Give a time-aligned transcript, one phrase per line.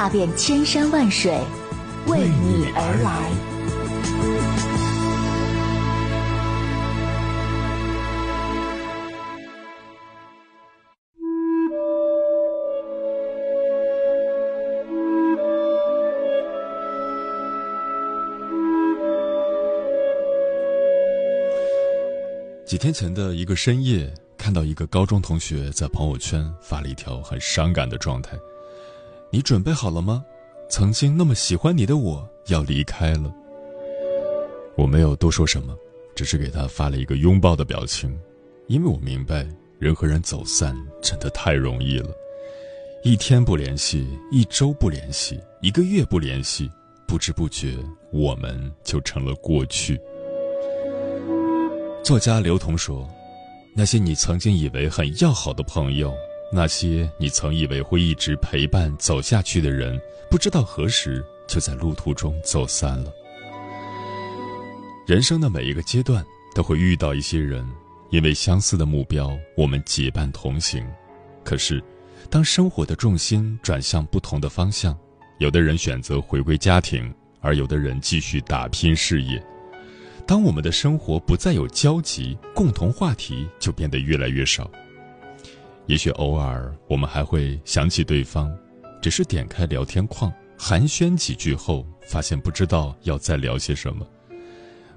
[0.00, 1.32] 踏遍千山万水，
[2.06, 3.10] 为你而来。
[22.64, 28.38] 几天前的一个深夜，看到一个高中同学在朋友圈发了一条很伤感的状态
[29.30, 30.24] ：“你准备好了吗？
[30.70, 33.34] 曾经那么喜欢你的我要离开了。”
[34.76, 35.76] 我没有多说什么，
[36.14, 38.16] 只是给他发了一个拥抱的表情，
[38.68, 39.46] 因为我明白
[39.78, 42.10] 人和人走散真的太容易了。
[43.02, 46.70] 一天不联系，一周不联系，一个月不联系，
[47.06, 47.76] 不知不觉
[48.12, 50.00] 我们就成了过去。
[52.04, 53.08] 作家刘同说
[53.74, 56.14] ：“那些你曾经以为很要好的朋友，
[56.50, 63.12] 那些你曾以为会一直陪伴走下去的人，不知道何时就在路途中走散了。
[65.06, 67.66] 人生的每一个阶段都会遇到一些人，
[68.10, 70.86] 因为相似的目标，我们结伴同行。
[71.44, 71.82] 可是，
[72.30, 74.98] 当生活的重心转向不同的方向，
[75.38, 79.42] 有的人选择回归家庭，而有的人继续打拼事业。”
[80.26, 84.70] 当我们的生活不再有交集，共同话题就变得越来越少。
[85.88, 88.54] 也许偶尔我们还会想起对方，
[89.00, 94.06] 只是点开聊天框寒暄几句后，发现不知道要再聊些什么。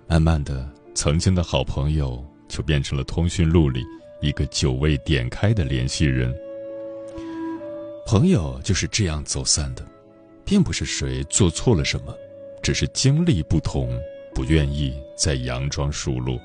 [0.05, 3.81] 慢慢的，曾经的好朋友就变成了通讯录里
[4.21, 6.35] 一个久未点开的联系人。
[8.05, 9.87] 朋友就是这样走散的，
[10.43, 12.13] 并不是谁做错了什么，
[12.61, 13.89] 只是经历不同。
[14.33, 16.39] 不愿意再佯装熟络。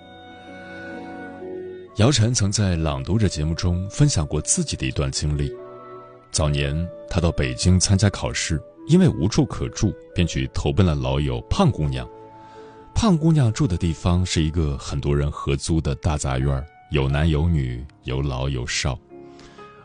[1.96, 5.50] 姚晨曾在《朗读者》节目中分享过自己的一段经历：
[6.30, 12.06] 早年他到北京参加考试，因为无处可住，便去投奔了老友胖姑娘。
[12.94, 18.98] 胖姑娘住的地方是一个很多人合租的大杂院，有男有女，有老有少。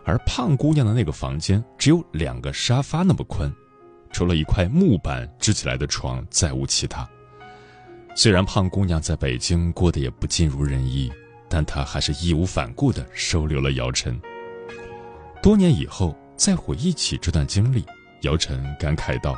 [0.03, 3.49] 而胖姑娘的那个房间只有两个沙发那么宽，
[4.11, 7.09] 除了一块木板支起来的床，再无其他。
[8.17, 11.09] 虽然胖姑娘在北京过得也不尽如人意，
[11.51, 14.17] 但他还是义无反顾地收留了姚晨。
[15.43, 17.85] 多年以后再回忆起这段经历，
[18.21, 19.35] 姚晨感慨道：“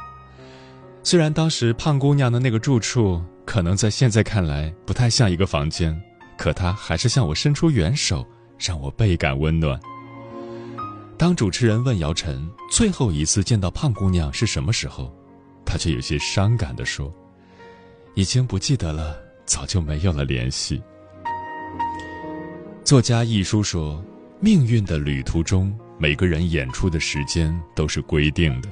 [1.02, 6.00] 虽然当时胖姑娘的那个住处可能在现在看来不太像一个房间，
[6.38, 8.24] 可她还是向我伸出援手，
[8.60, 9.80] 让我倍感温暖。”
[11.18, 15.12] 当主持人问姚晨最后一次见到胖姑娘是什么时候，
[15.66, 17.12] 她却有些伤感地说。
[18.16, 20.80] 已经不记得了，早就没有了联系。
[22.84, 24.04] 作家一书说
[24.42, 28.68] ：“命运的旅途中，每个人演出的时间都是规定的，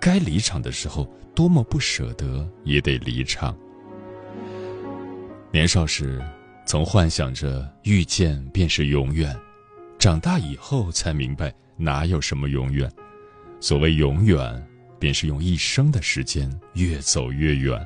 [0.00, 1.04] 该离场的时候，
[1.34, 3.56] 多么不舍得也得离场。”
[5.50, 6.22] 年少时，
[6.64, 9.36] 曾幻想着遇见便是永远，
[9.98, 12.88] 长大以后才明白哪有什么永远。
[13.58, 14.64] 所谓永远，
[15.00, 17.84] 便是用一生的时间越走越远。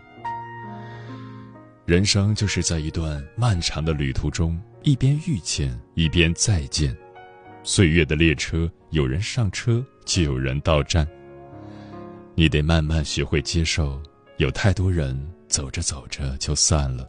[1.86, 6.96] 人生就是在一段漫长的旅途中，一边遇见，一边再见。
[7.62, 11.06] 岁月的列车，有人上车，就有人到站。
[12.34, 14.00] 你得慢慢学会接受，
[14.38, 15.14] 有太多人
[15.48, 17.06] 走着走着就散了，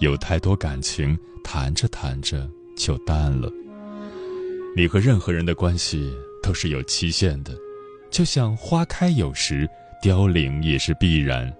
[0.00, 2.46] 有太多感情谈着谈着
[2.76, 3.50] 就淡了。
[4.76, 7.56] 你和任何人的关系都是有期限的，
[8.10, 9.66] 就像花开有时，
[10.02, 11.50] 凋零也是必然，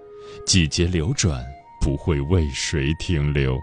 [0.45, 1.43] 季节流转。
[1.81, 3.59] 不会为谁停留。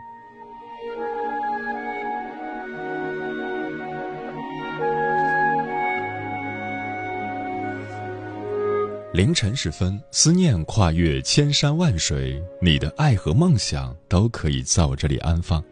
[9.12, 15.62] 凌晨时分，思念跨越千山万水，你的爱和梦想都可以在我这里安放。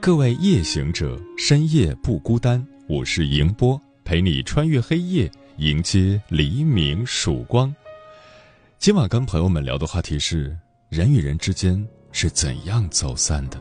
[0.00, 7.74] 各位夜行者，深夜不孤单，我是迎波，陪你穿越黑夜，迎接黎明曙光。
[8.78, 10.56] 今晚跟朋友们聊的话题是。
[10.90, 13.60] 人与人之间是怎样走散的？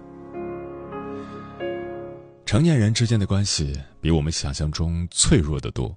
[2.44, 5.95] 成年人之间的关系比我们想象中脆弱的多。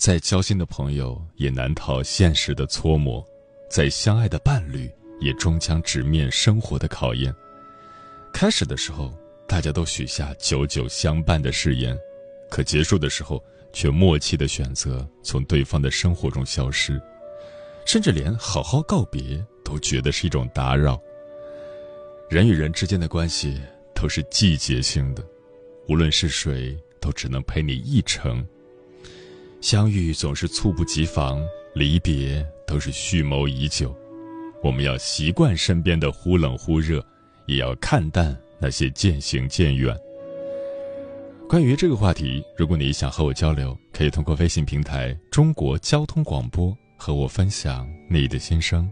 [0.00, 3.22] 再交心的朋友也难逃现实的搓磨，
[3.68, 7.30] 再相爱的伴侣也终将直面生活的考验。
[8.32, 9.12] 开始的时候，
[9.46, 11.94] 大家都许下久久相伴的誓言，
[12.50, 13.44] 可结束的时候，
[13.74, 16.98] 却默契的选择从对方的生活中消失，
[17.84, 20.98] 甚至连好好告别都觉得是一种打扰。
[22.30, 23.60] 人与人之间的关系
[23.94, 25.22] 都是季节性的，
[25.88, 28.42] 无论是谁，都只能陪你一程。
[29.60, 31.38] 相遇总是猝不及防，
[31.74, 33.94] 离别都是蓄谋已久。
[34.62, 37.04] 我们要习惯身边的忽冷忽热，
[37.46, 39.94] 也要看淡那些渐行渐远。
[41.46, 48.90] 关于这个话题，如果你想和我交流，可以通过微信平台“中国交通广播”和我分享你的心声。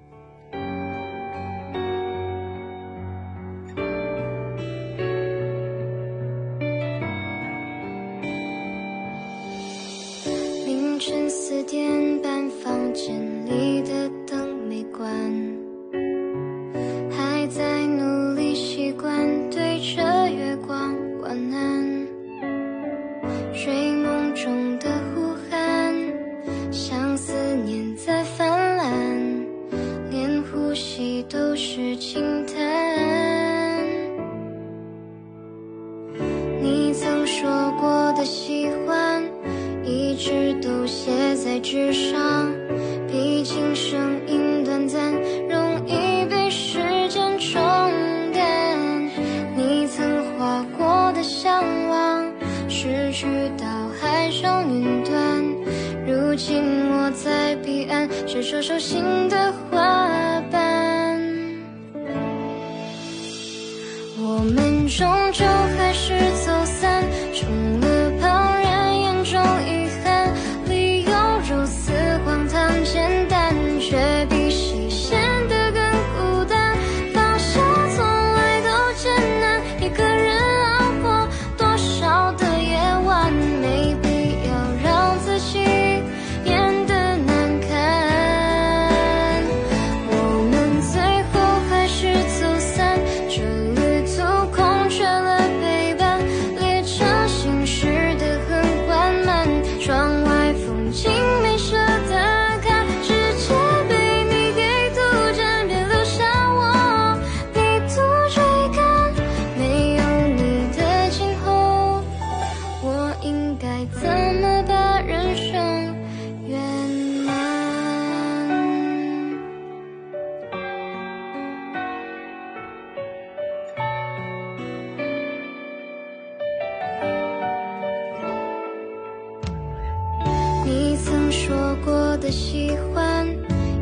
[131.49, 133.27] 说过的喜欢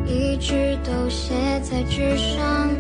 [0.07, 1.35] 一直都写
[1.65, 2.71] 在纸上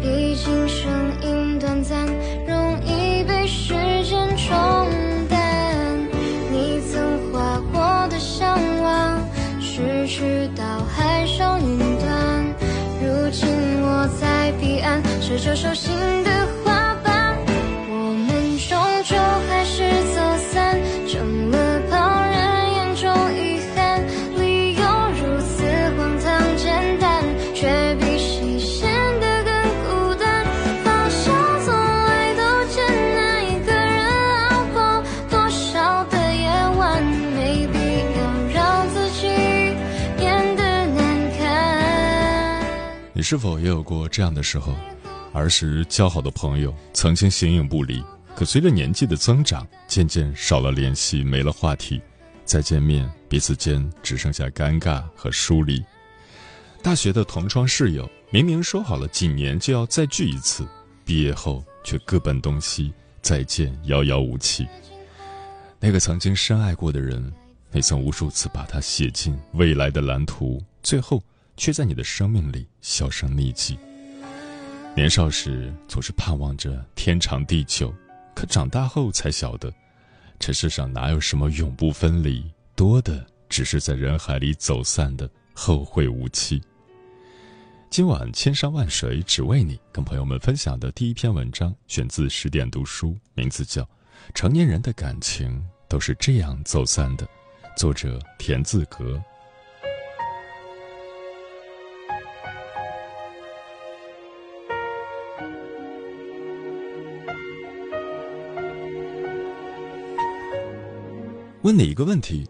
[0.00, 0.88] 毕竟声
[1.20, 2.06] 音短暂
[2.46, 3.74] 容易被时
[4.04, 4.56] 间冲
[5.28, 5.98] 淡
[6.52, 9.20] 你曾划过的向往
[9.60, 12.44] 失去到海上云端
[13.02, 13.48] 如今
[13.82, 16.17] 我在彼岸是这手心。
[43.18, 44.76] 你是否也有过这样的时候？
[45.32, 48.00] 儿时交好的朋友曾经形影不离，
[48.36, 52.00] 可随着年纪的增长，渐渐少了联系，没了话题，
[52.44, 55.84] 再见面，彼此间只剩下尴尬和疏离。
[56.80, 60.64] 大学的同窗室友明明说好了几年就要再聚一次，
[61.04, 64.64] 毕业后却各奔东西，再见遥遥无期。
[65.80, 67.32] 那个曾经深爱过的人，
[67.72, 71.20] 你曾无数次把他写进未来的蓝图，最后
[71.58, 73.76] 却在你的生命里销声匿迹。
[74.96, 77.92] 年少时总是盼望着天长地久，
[78.34, 79.70] 可长大后才晓得，
[80.38, 86.62] 这世上哪有什么永不分离，多的只是在人海里走散的后会无期。
[87.90, 93.82] 今晚千山万水只为你，跟朋友们分享的第一篇文章选自十点读书，名字叫
[94.34, 97.26] 《成年人的感情都是这样走散的》，
[97.76, 99.20] 作者田字格。
[111.68, 112.46] 问你一个问题：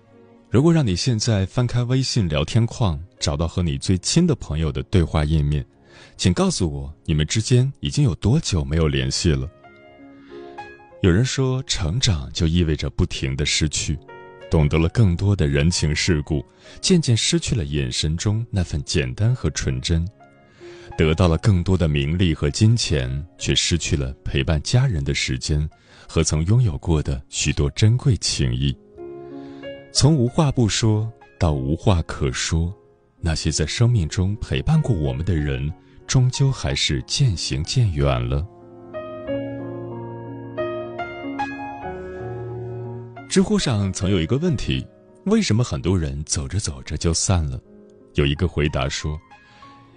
[0.48, 5.66] 如果让你现在翻开微信聊天框，找到和你最亲的朋友的对话页面，
[6.16, 9.50] 请告诉我你们之间已经有多久没有联系了？
[11.02, 13.98] 有人说，成长就意味着不停的失去，
[14.48, 16.44] 懂得了更多的人情世故，
[16.80, 20.06] 渐渐失去了眼神中那份简单和纯真。
[20.96, 25.68] 得到了更多的名利和金钱，却失去了陪伴家人的时间
[26.06, 28.72] 和曾拥有过的许多珍贵情谊。
[30.00, 32.72] 从无话不说到无话可说，
[33.20, 35.68] 那些在生命中陪伴过我们的人，
[36.06, 38.46] 终究还是渐行渐远了。
[43.28, 44.86] 知乎上曾有一个问题：
[45.24, 47.60] 为什么很多人走着走着就散了？
[48.14, 49.18] 有一个回答说。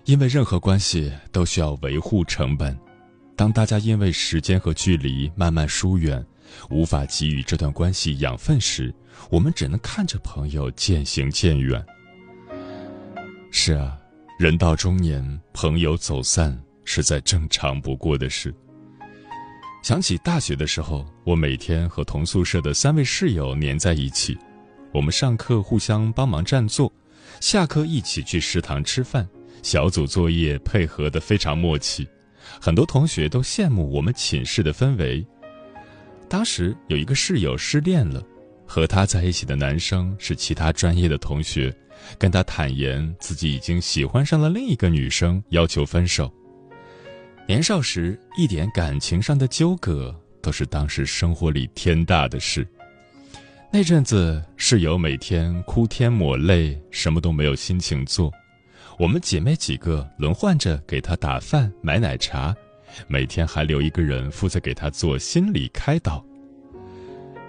[0.06, 2.76] 因为任何关系都需要维护成本，
[3.36, 6.26] 当大家因为时间和距离慢慢疏远，
[6.70, 8.94] 无法给予这段关系养分时，
[9.30, 11.84] 我们只能看着朋友渐行渐远。
[13.52, 13.98] 是啊，
[14.40, 18.54] 人到中年，朋友走散是再正常不过的事。
[19.84, 24.38] 想起大学的时候，我每天和同宿舍的三位室友黏在一起，
[24.94, 26.92] 我们上课互相帮忙占座，
[27.40, 29.28] 下课一起去食堂吃饭。
[29.64, 32.08] 小组作业配合的非常默契，
[32.60, 35.26] 很多同学都羡慕我们寝室的氛围。
[36.32, 38.24] 当时有一个室友失恋了，
[38.66, 41.76] 和他在一起的男生是其他专业的同学，
[42.18, 46.32] 跟他坦言自己已经喜欢上了另一个女生，要求分手。
[47.46, 52.66] 年少时一点感情上的纠葛都是当时生活里天大的事。
[53.70, 58.32] 那阵子室友每天哭天抹泪，什么都没有心情做。
[58.98, 62.56] 我们姐妹几个轮换着给他打饭、买奶茶，
[63.08, 66.24] 每天还留一个人负责给他做心理开导。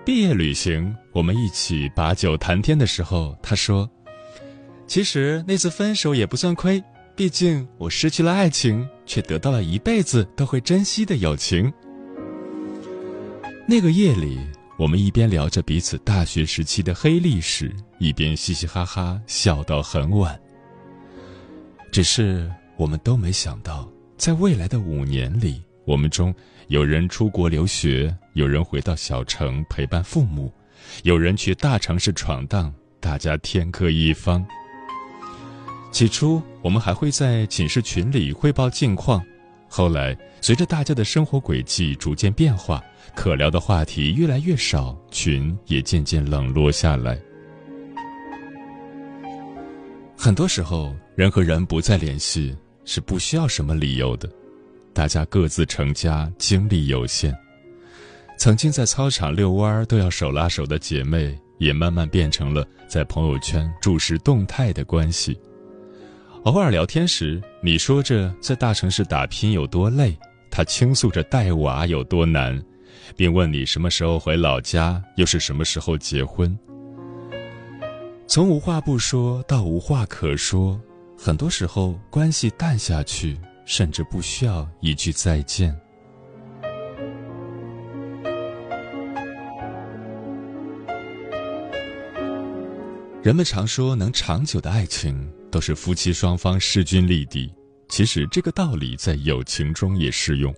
[0.05, 3.89] 毕业旅行，我们一起把酒谈天的时候，他说
[4.87, 6.83] ：“其实那次分手也不算亏，
[7.15, 11.73] 毕竟我失去了爱情，却得到了一辈子都会珍惜的友情。”
[13.65, 14.41] 那个夜里，
[14.77, 20.39] 我们一边聊着彼此大学时期的黑历史，一边嘻嘻哈哈笑到很晚。
[21.93, 23.89] 只是我们都没想到，
[24.23, 26.33] 在未来的五年里，我们中
[26.69, 30.49] 有人出国留学，有人回到小城陪伴父母，
[31.03, 34.47] 有人去大城市闯荡，大家天各一方。
[35.91, 39.21] 起初，我们还会在寝室群里汇报近况，
[39.67, 42.81] 后来随着大家的生活轨迹逐渐变化，
[43.17, 47.19] 可聊的话题越来越少，群也渐渐冷落下来。
[50.17, 54.29] 很多时候，人和人不再联系是不需要什么理由的，
[54.93, 57.37] 大家各自成家，精力有限。
[58.37, 65.39] 曾经在操场遛弯都要手拉手的姐妹，也慢慢变成了在朋友圈注视动态的关系。
[66.45, 70.17] 偶尔聊天时，你说着在大城市打拼有多累，
[70.51, 72.61] 他倾诉着带娃有多难，
[73.17, 76.59] 并问你什么时候回老家，又是什么时候结婚。
[78.27, 80.81] 从无话不说到无话可说，
[81.25, 85.73] 很多时候关系淡下去，甚至不需要一句再见。
[93.23, 97.55] 人们常说，能长久的爱情都是夫妻双方势均力敌。
[97.89, 100.53] 其实这个道理在友情中也适用。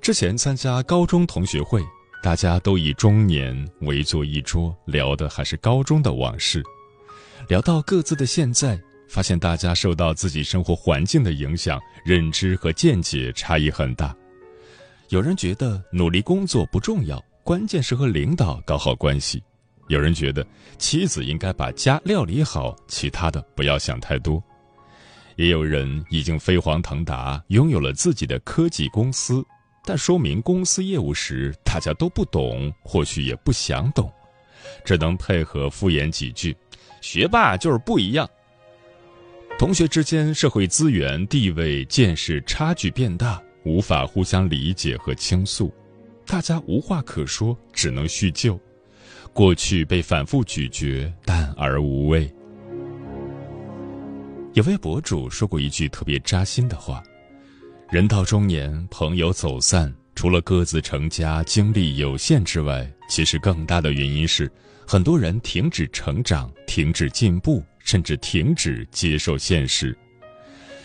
[0.00, 1.82] 之前参加高中同学会。
[2.20, 6.60] 大家都以中年围坐一桌，聊的还是高中的往事。
[7.48, 8.76] 聊到各自的现在，
[9.08, 14.14] 发现大家受到自己生活环境的影响，认知和见解差异很大。
[15.08, 19.38] 有人觉得努力工作不重要，关键是和领导搞好关系；
[19.88, 20.46] 有人觉得
[20.76, 24.42] 妻子应该把家料理好，其他的不要想太多。
[25.36, 29.42] 也有人已经飞黄腾达，拥有了自己的科技公司。
[29.84, 34.12] 但说明公司业务时，大家都不懂，或许也不想懂，
[34.84, 36.54] 只能配合敷衍几句。
[37.00, 38.28] 学霸就是不一样。
[39.58, 45.74] 同学之间社会资源、地位、见识差距变大，无法互相理解和倾诉，
[46.24, 48.56] 大家无话可说，只能叙旧。
[49.32, 52.32] 过去被反复咀嚼，淡而无味。
[54.52, 57.02] 有位博主说过一句特别扎心的话。
[57.90, 64.48] 人到中年，朋友走散，除了各自成家、精力有限之外，其实更大的原因是，
[64.86, 69.96] 很多人停止成长、停止进步，甚至停止接受现实。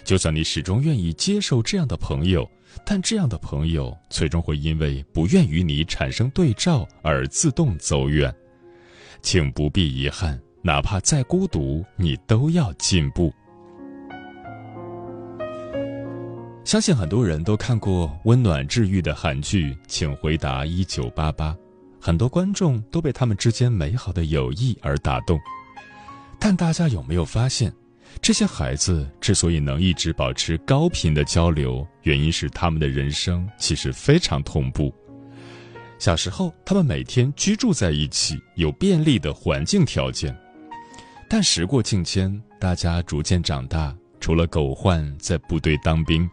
[0.05, 2.49] 就算你始终愿意接受这样的朋友，
[2.85, 8.33] 但这样的朋友最终会因为不愿与你产生对照而自动走远。
[9.21, 13.33] 请不必遗憾，哪怕再孤独，你都要进步。
[16.63, 21.51] 相信很多人都看过温暖治愈的韩剧《请回答一九八八》，
[21.99, 25.37] 很多观众都被他们之间美好的友谊而打动。
[26.39, 27.73] 但大家有没有发现，
[28.21, 34.93] 这些孩子之所以能一直保持高频的交流，原因是他们的人生其实非常同步。
[35.99, 40.37] 小时候，他们每天居住在一起，有便利的环境条件。
[41.29, 46.29] 但时过境迁，大家逐渐长大，除了狗焕在部队当兵，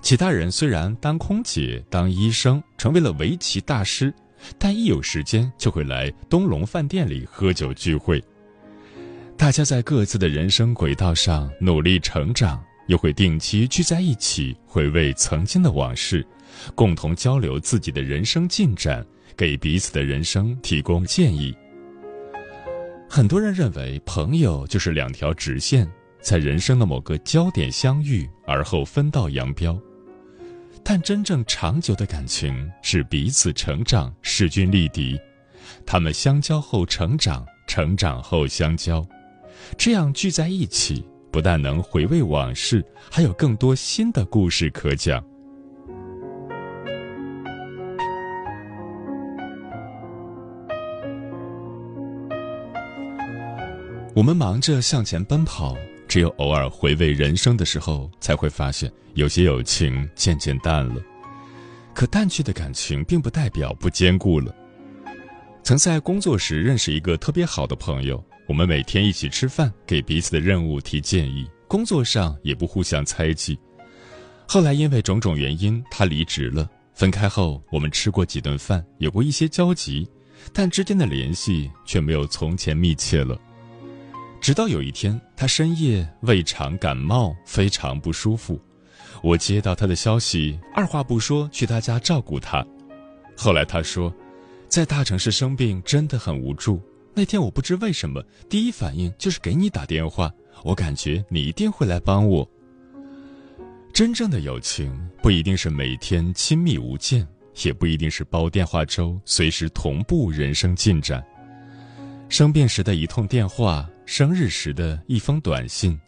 [0.00, 4.12] 其他人虽然当空姐、当医生，成为了围棋大师，
[4.58, 8.22] 但一有时间就会来东龙饭店里喝酒聚会。
[9.42, 16.24] 大家在各自的人生轨道上努力成长，又会定期聚在一起回味曾经的往事，
[16.76, 19.04] 共同交流自己的人生进展，
[19.36, 21.52] 给彼此的人生提供建议。
[23.10, 29.76] 很多人认为朋友就是两条直线，在人生的某个焦点相遇，而后分道扬镳。
[30.84, 35.20] 但真正长久的感情是彼此成长，势均力敌。
[35.84, 39.04] 他们相交后成长，成长后相交。
[39.76, 45.22] 这样聚在一起，不但能回味往事，还有更多新的故事可讲。
[54.14, 55.74] 我们忙着向前奔跑，
[56.06, 60.96] 只有偶尔回味人生的时候，才会发现有些友情渐渐淡了。
[61.94, 64.54] 可淡去的感情，并不代表不坚固了。
[65.62, 68.22] 曾在工作时认识一个特别好的朋友。
[68.46, 73.58] 我们每天一起吃饭，给彼此的任务提建议，工作上也不互相猜忌。
[74.46, 76.68] 后来因为种种原因，他离职了。
[76.92, 80.06] 分开后，我们吃过几顿饭，有过一些交集，
[80.52, 83.40] 但之间的联系却没有从前密切了。
[84.40, 88.60] 直到有一天，他深夜胃肠感冒，非常不舒服。
[89.22, 92.66] 我接到他的消息，二话不说去他家照顾他。
[93.36, 94.12] 后来他说，
[94.68, 96.78] 在大城市生病真的很无助。
[97.14, 100.32] 那天我不知为什么，第一反应就是给你打电话。
[100.64, 102.48] 我感觉你一定会来帮我。
[103.92, 104.90] 真正的友情
[105.22, 107.26] 不一定是每天亲密无间，
[107.64, 111.22] 也不一定是煲电话粥，随时同步人生进展。
[112.30, 116.00] 生病时的一通电话，生日时的一封短信，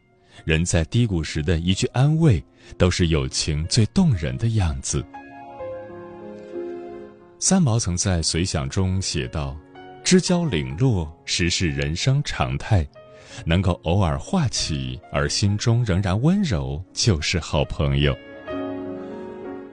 [0.46, 2.42] 人在低谷时的一句安慰，
[2.78, 5.04] 都是友情最动人的样子。
[7.38, 9.54] 三毛曾在随想中写道。
[10.04, 12.86] 知交领落，实是人生常态。
[13.46, 18.14] 能够偶尔话起，而心中仍然温柔，就是好朋友。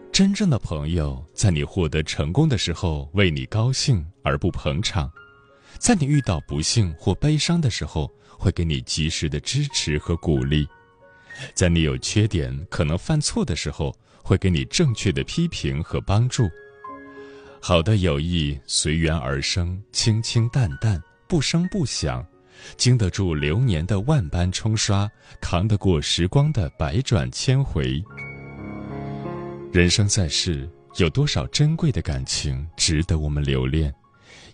[0.10, 5.06] 真正的朋友，在你获得成功的时候为你高兴而不捧场；
[5.78, 10.66] 在你遇到不幸或悲伤的时候，会给你及时的支持和鼓励；
[11.54, 16.50] 在你有缺点、可能犯错的时候，会给你正确的批评和帮助。
[17.64, 22.26] 好的友谊随缘而生，清清淡淡，不声不响，
[22.76, 25.08] 经得住流年的万般冲刷，
[25.40, 28.04] 扛得过时光的百转千回。
[29.72, 33.94] 人生在世，有多少珍贵的感情值得我们留恋？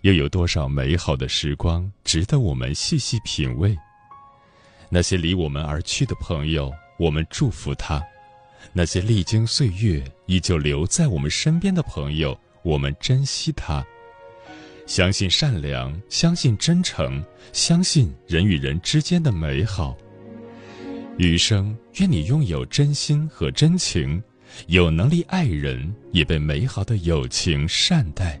[0.02, 3.74] 又有多少美好的时光值得我们细细品味？
[4.90, 8.02] 那些离我们而去的朋友，我们祝福他；
[8.74, 12.38] 那些历经岁月依旧留在我们身边的朋友。
[12.62, 13.84] 我们珍惜它，
[14.86, 19.96] 相信善良，相信真诚，相信人与人之间的美好。
[21.16, 24.22] 余生，愿你拥有真心和真情，
[24.66, 28.40] 有能力爱人，也被美好的友情善待。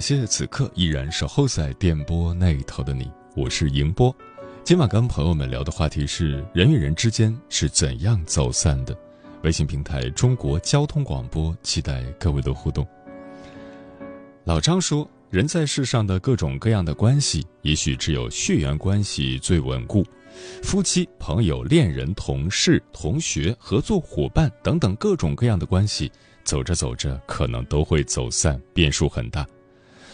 [0.00, 4.16] 感谢此刻依然守候在电波那一头的你，我是迎波。
[4.64, 8.96] 今晚跟朋友们聊的话题是人与人之间是怎样走散的。
[9.42, 12.88] 微信平台中国交通广播，期待各位的互动。
[14.44, 20.02] 老张说，人在世上的各种各样的关系，也许只有血缘关系最稳固，
[20.62, 26.10] 夫妻、朋友、恋人、同事、同学、合作伙伴等等各种各样的关系，
[26.42, 29.46] 走着走着可能都会走散，变数很大。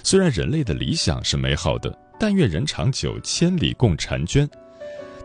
[0.07, 4.49] 虽然人类的理想是美好的，但愿人长久，千里共婵娟。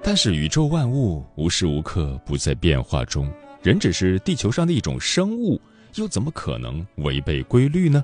[0.01, 5.61] 但是宇宙万物无时无刻不在变化中，人只是地球上的一种生物，
[5.97, 8.03] 又怎么可能违背规律呢？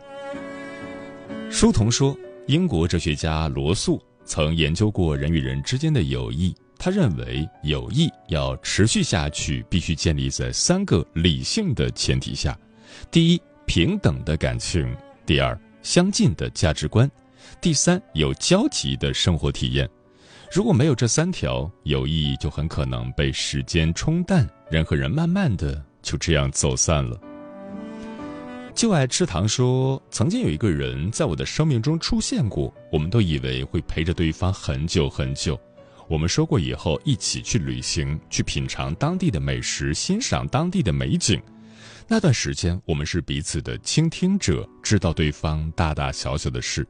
[1.50, 12.56] 书童说，英国哲学家罗素曾研究过人与人之间的友谊，他认为友谊要持续下去，必须建立在三个理性的前提下：
[13.10, 14.86] 第一，平等的感情；
[15.26, 17.08] 第二，相近的价值观；
[17.62, 19.90] 第三，有交集的生活体验。
[20.52, 27.18] 如果没有这三条，友谊就很可能被时间冲淡，人和人慢慢的就这样走散了。
[28.76, 35.58] 就爱吃糖说，曾经有一个人在我的生命中出现过，我们都以为会陪着对方很久很久。
[36.10, 41.42] 我们说过以后一起去旅行，去品尝当地的美食，欣赏当地的美景。
[42.08, 46.88] 那段时间，我们是彼此的倾听者，知道对方大大小小的事。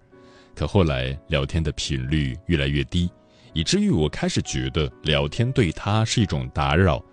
[0.55, 3.09] 可后来聊天的频率越来越低。
[3.53, 7.03] 以至于我开始觉得聊天对他是一种打扰，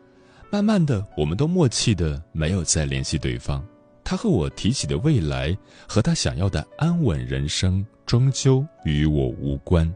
[0.51, 3.65] 慢慢的，我们都默契的没有再联系对方。
[4.03, 5.57] 他和我提起的未来
[5.89, 9.91] 和他想要的安稳人生，终究与我无关。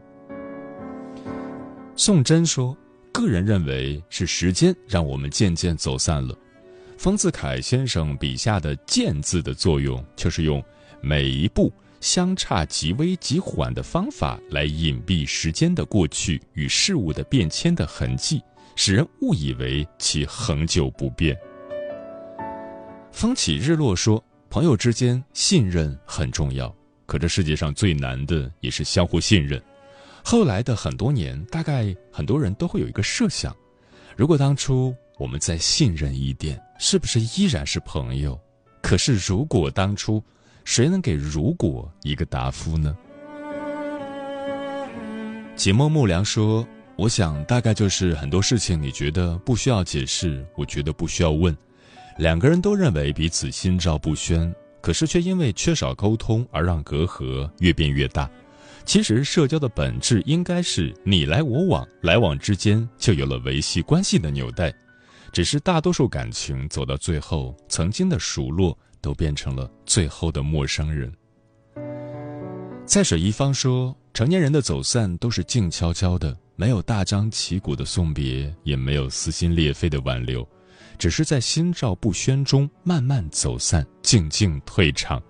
[1.95, 2.75] 宋真说
[3.13, 6.35] ：“个人认为是时间让我们渐渐走散了。”
[6.99, 10.61] 丰子恺先生笔下的“渐”字的作用，就是用
[10.99, 11.71] 每一步。
[12.01, 18.41] 相差极微极缓的方法来隐蔽时间的过去与事物的变迁的痕迹，
[18.75, 21.37] 使人误以为其恒久不变。
[23.13, 26.73] 风起日落说，朋友之间信任很重要，
[27.05, 29.61] 可这世界上最难的也是相互信任。
[30.21, 33.55] 后来的很多年，大概很多人都会有一个设想：
[34.17, 38.39] 如果当初我们再信任一点，是不是依然是朋友？
[38.81, 40.23] 可是如果当初……
[40.65, 42.95] 谁能给“如果”一个答复呢？
[45.55, 51.55] 解梦木良说：“我想大概就是很多事情，你觉得不需要解释，我觉得不需要问。
[52.19, 58.29] 两个人都认为彼此心照不宣，可是却因为缺少沟通而让隔阂越变越大。
[58.85, 64.71] 其实社交的本质应该是你来我往，来往之间就有了维系关系的纽带。
[65.29, 71.09] 只是大多数感情走到最后，曾经的熟络。”都变成了最后的陌生人。
[72.85, 80.45] 在水一方说，成年人的走散都是静悄悄的，没有大张旗鼓的送别，也没有撕心裂肺的挽留，
[80.97, 85.23] 只是在心照不宣中慢慢走散，静静退场。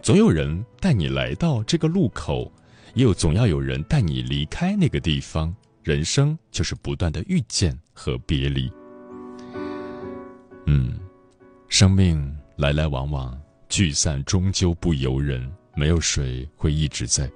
[0.00, 2.52] 总有人带你来到这个路口，
[2.94, 5.52] 又总要有人带你离开那个地方。
[5.82, 8.70] 人生就是不断的遇见和别离。
[10.66, 10.98] 嗯，
[11.68, 12.34] 生命。
[12.56, 13.36] 来来往往，
[13.68, 15.52] 聚散终究不由人。
[15.74, 17.28] 没有谁会一直在。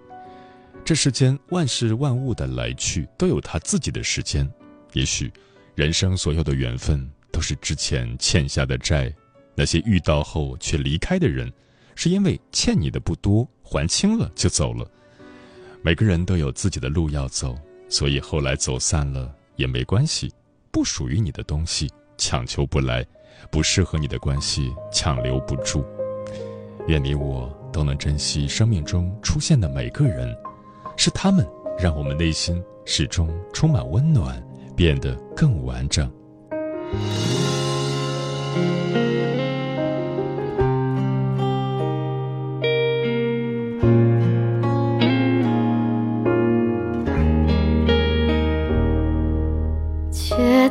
[0.85, 4.49] 这世间万事万物的来去都有它自己的时间。
[4.93, 5.29] 也许，
[5.75, 9.13] 人生所有的缘分都是之前欠下的债。
[9.57, 11.53] 那些遇到后却离开的人，
[11.97, 14.89] 是因为欠你的不多，还清了就走了。
[15.83, 20.33] 每个人都有自己的路要走，所以后来走散了也没关系。
[20.71, 23.05] 不属于你的东西，强求不来。
[23.51, 25.85] 不适合你的关系，强留不住。
[26.87, 30.35] 愿你我都能珍惜生命中出现的每个人，
[30.97, 31.47] 是他们
[31.79, 34.43] 让我们内心始终充满温暖，
[34.75, 36.11] 变得更完整。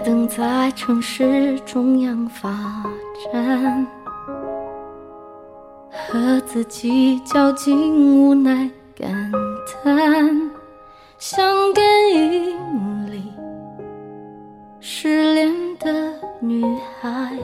[0.07, 2.49] 等在城市中央发
[3.33, 3.85] 展，
[5.91, 9.29] 和自己较劲，无奈感
[9.83, 10.49] 叹，
[11.17, 13.21] 像电影里
[14.79, 16.63] 失恋的女
[17.01, 17.37] 孩，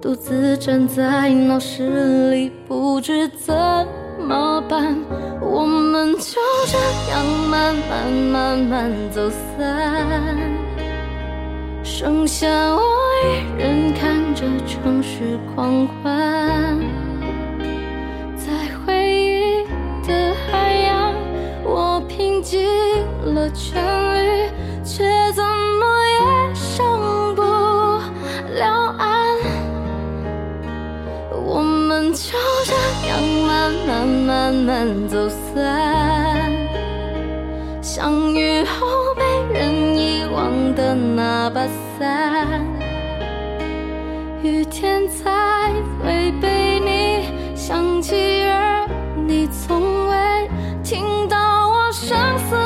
[0.00, 3.52] 独自站在闹市里，不知怎
[4.20, 4.96] 么办。
[5.40, 6.78] 我们就这
[7.10, 9.66] 样慢慢慢慢走散。
[11.98, 12.82] 剩下我
[13.24, 16.78] 一人看着城市狂欢，
[18.36, 18.52] 在
[18.84, 19.64] 回忆
[20.06, 21.14] 的海洋，
[21.64, 22.68] 我平静
[23.24, 23.82] 了全
[24.12, 24.50] 力，
[24.84, 27.40] 却怎么也上不
[28.52, 29.34] 了岸。
[31.46, 32.74] 我们就这
[33.08, 36.52] 样慢慢慢慢走散，
[37.80, 39.24] 相遇后被
[39.58, 41.85] 人遗忘的那把伞。
[41.98, 42.60] 在
[44.42, 45.70] 雨天才
[46.02, 48.86] 会被你想起而
[49.26, 50.50] 你从未
[50.84, 52.16] 听到我声
[52.50, 52.65] 色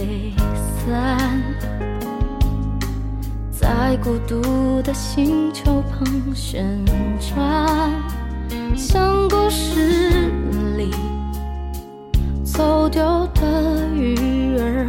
[0.00, 0.32] 吹
[0.86, 1.30] 散
[3.50, 6.64] 在孤独的星球旁旋
[7.18, 7.68] 转。
[8.74, 10.30] 像故事
[10.78, 10.90] 里
[12.42, 14.86] 走丢的鱼儿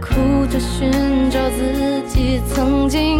[0.00, 0.90] 哭着寻
[1.30, 3.11] 找自己曾经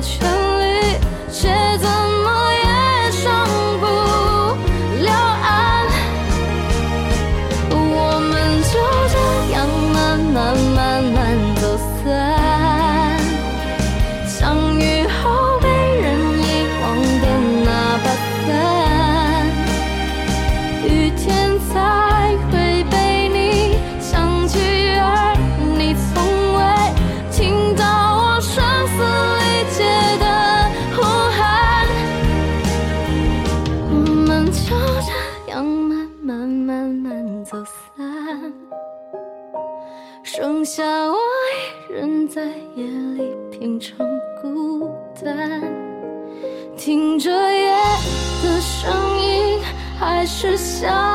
[0.00, 0.20] 权
[0.60, 0.98] 利
[1.30, 2.09] 却怎
[50.80, 51.09] show.